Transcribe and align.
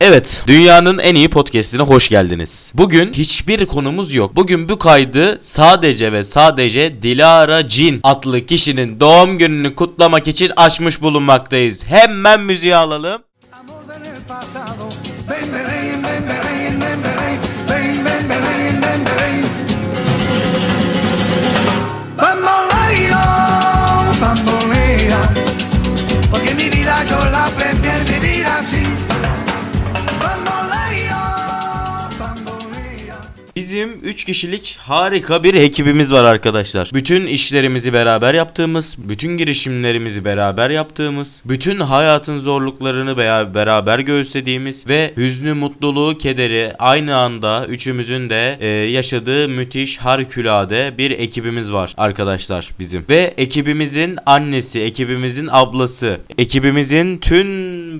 Evet, 0.00 0.44
dünyanın 0.46 0.98
en 0.98 1.14
iyi 1.14 1.30
podcast'ine 1.30 1.82
hoş 1.82 2.08
geldiniz. 2.08 2.72
Bugün 2.74 3.12
hiçbir 3.12 3.66
konumuz 3.66 4.14
yok. 4.14 4.36
Bugün 4.36 4.68
bu 4.68 4.78
kaydı 4.78 5.38
sadece 5.40 6.12
ve 6.12 6.24
sadece 6.24 7.02
Dilara 7.02 7.68
Cin 7.68 8.00
adlı 8.02 8.46
kişinin 8.46 9.00
doğum 9.00 9.38
gününü 9.38 9.74
kutlamak 9.74 10.28
için 10.28 10.52
açmış 10.56 11.02
bulunmaktayız. 11.02 11.86
Hemen 11.86 12.40
müziği 12.40 12.76
alalım. 12.76 13.22
Bizim 33.62 34.00
3 34.04 34.24
kişilik 34.24 34.76
harika 34.80 35.44
bir 35.44 35.54
ekibimiz 35.54 36.12
var 36.12 36.24
arkadaşlar. 36.24 36.90
Bütün 36.94 37.26
işlerimizi 37.26 37.92
beraber 37.92 38.34
yaptığımız, 38.34 38.96
bütün 38.98 39.36
girişimlerimizi 39.36 40.24
beraber 40.24 40.70
yaptığımız, 40.70 41.42
bütün 41.44 41.78
hayatın 41.78 42.38
zorluklarını 42.38 43.16
beraber 43.54 43.98
göğüslediğimiz 43.98 44.88
ve 44.88 45.12
hüznü, 45.16 45.54
mutluluğu, 45.54 46.18
kederi 46.18 46.72
aynı 46.78 47.16
anda 47.16 47.66
üçümüzün 47.66 48.30
de 48.30 48.58
e, 48.60 48.66
yaşadığı 48.68 49.48
müthiş 49.48 49.98
harikulade 49.98 50.94
bir 50.98 51.10
ekibimiz 51.10 51.72
var 51.72 51.94
arkadaşlar 51.96 52.70
bizim. 52.78 53.04
Ve 53.08 53.34
ekibimizin 53.38 54.18
annesi, 54.26 54.80
ekibimizin 54.80 55.48
ablası, 55.50 56.20
ekibimizin 56.38 57.16
tüm 57.16 57.46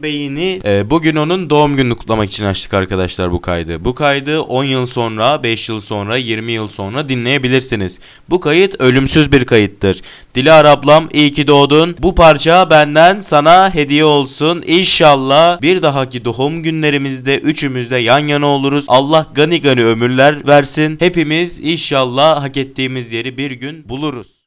beyni 0.03 0.61
e, 0.65 0.91
bugün 0.91 1.17
onun 1.17 1.51
doğum 1.51 1.77
gününü 1.77 1.95
kutlamak 1.95 2.29
için 2.29 2.45
açtık 2.45 2.75
arkadaşlar 2.75 3.33
bu 3.33 3.41
kaydı. 3.41 3.85
Bu 3.85 3.95
kaydı 3.95 4.41
10 4.41 4.65
yıl 4.65 4.87
sonra, 4.87 5.43
5 5.53 5.69
yıl 5.69 5.81
sonra, 5.81 6.17
20 6.17 6.53
yıl 6.53 6.69
sonra 6.69 7.09
dinleyebilirsiniz. 7.09 8.01
Bu 8.31 8.41
kayıt 8.41 8.81
ölümsüz 8.81 9.33
bir 9.33 9.45
kayıttır. 9.45 10.01
Dilara 10.35 10.71
ablam 10.71 11.09
iyi 11.13 11.33
ki 11.33 11.47
doğdun. 11.47 11.97
Bu 11.99 12.15
parça 12.15 12.71
benden 12.71 13.19
sana 13.19 13.75
hediye 13.75 14.05
olsun. 14.05 14.63
İnşallah 14.67 15.63
bir 15.63 15.83
dahaki 15.83 16.25
doğum 16.25 16.63
günlerimizde 16.63 17.39
üçümüz 17.39 17.91
de 17.91 17.97
yan 17.97 18.19
yana 18.19 18.47
oluruz. 18.47 18.85
Allah 18.89 19.27
gani 19.35 19.61
gani 19.61 19.85
ömürler 19.85 20.49
versin. 20.49 20.97
Hepimiz 21.01 21.61
inşallah 21.61 22.43
hak 22.43 22.57
ettiğimiz 22.57 23.13
yeri 23.13 23.39
bir 23.39 23.51
gün 23.51 23.89
buluruz. 23.89 24.42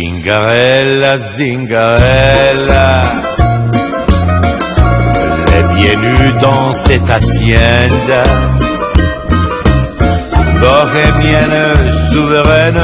Zingarella, 0.00 1.18
Zingarella, 1.18 3.02
les 5.50 5.64
bienvenus 5.74 6.34
dans 6.40 6.72
cette 6.72 7.10
hacienda. 7.10 8.22
Bohémienne, 10.58 11.64
souveraine, 12.10 12.80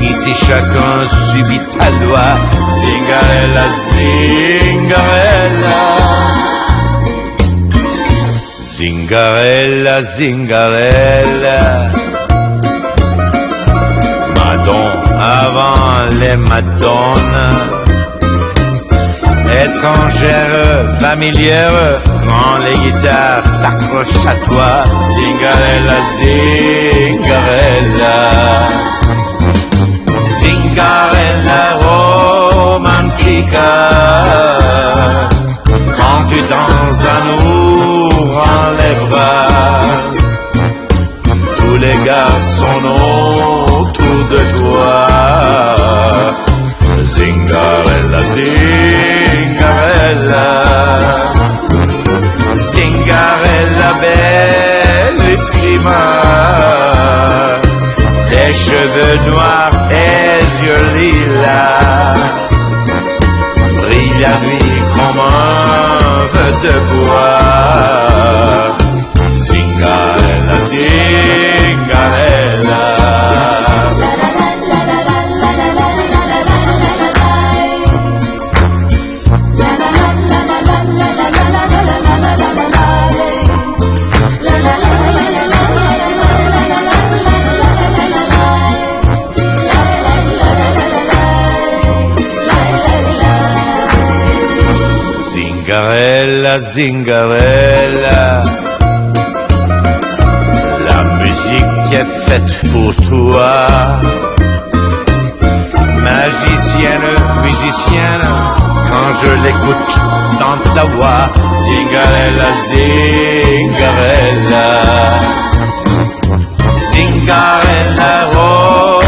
ici 0.00 0.34
chacun 0.34 0.94
subit 1.30 1.62
ta 1.78 1.90
loi. 2.04 2.28
Zingarella, 2.82 3.64
Zingarella, 4.66 5.78
Zingarella, 8.66 10.02
Zingarella. 10.02 11.60
Madon 14.34 14.88
avant 15.20 15.77
les 16.28 16.36
madones. 16.36 17.50
Étrangère, 19.64 21.00
familière, 21.00 22.00
quand 22.26 22.54
les 22.64 22.76
guitares 22.82 23.44
s'accrochent 23.60 24.26
à 24.26 24.34
toi. 24.46 24.72
Zingarella, 25.16 25.98
zingarella. 26.18 27.07
Zingarella, 48.38 50.46
Zingarella 52.70 53.90
bellissima, 55.18 56.02
tes 58.30 58.52
cheveux 58.52 59.18
noirs, 59.28 59.76
tes 59.90 60.38
yeux 60.64 60.86
lilas, 60.94 62.22
brille 63.82 64.18
la 64.20 64.34
nuit 64.46 64.78
comme 64.94 65.18
un 65.18 65.20
feu 66.32 66.50
de 66.62 66.74
bois. 66.90 67.07
Zingarella, 95.68 96.54
Zingarella. 96.60 98.42
La 100.88 101.00
musique 101.20 101.92
est 101.92 102.10
faite 102.24 102.52
pour 102.72 102.90
toi. 103.06 103.66
Magicienne, 106.08 107.10
musicienne, 107.44 108.26
quand 108.88 109.10
je 109.20 109.30
l'écoute 109.44 109.92
dans 110.40 110.58
ta 110.74 110.84
voix. 110.84 111.24
Zingarella, 111.68 112.48
Zingarella. 112.72 114.68
Zingarella 116.92 118.12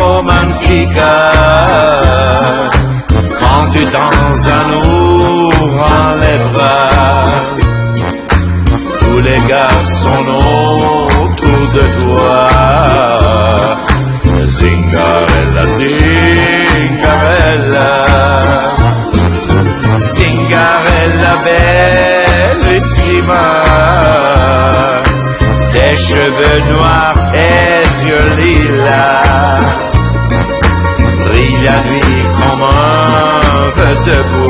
romantica. 0.04 1.12
Quand 3.40 3.64
tu 3.72 3.82
danses 3.86 4.46
à 4.46 4.60
nous 4.68 4.99
les 6.22 6.38
bras 6.52 7.24
tous 9.00 9.20
les 9.20 9.40
garçons 9.48 10.24
autour 11.22 11.62
de 11.76 11.84
toi. 11.98 12.40
Zingarella, 14.58 15.64
Zingarella, 15.76 17.10
Zingarella 20.14 21.32
bellissima, 22.64 23.44
tes 25.72 25.94
cheveux 25.96 26.60
noirs, 26.72 27.20
tes 27.32 27.84
yeux 28.08 28.30
lilas, 28.38 29.64
brille 31.26 31.60
la 31.64 31.78
nuit 31.88 32.22
comme 32.38 32.62
un 32.62 33.70
feu 33.76 33.94
de 34.06 34.18
bois. 34.32 34.49